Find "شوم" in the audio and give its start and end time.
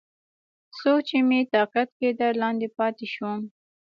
3.13-3.41